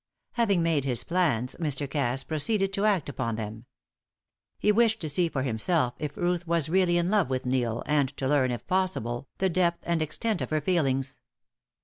[0.31, 1.87] Having made his plans, Mr.
[1.87, 3.65] Cass proceeded to act upon them.
[4.57, 8.09] He wished to see for himself if Ruth was really in love with Neil, and
[8.17, 11.19] to learn, if possible, the depth and extent of her feelings.